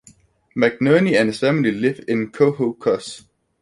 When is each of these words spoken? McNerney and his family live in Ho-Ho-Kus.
McNerney 0.57 1.13
and 1.15 1.27
his 1.29 1.39
family 1.39 1.71
live 1.71 2.03
in 2.07 2.31
Ho-Ho-Kus. 2.35 3.25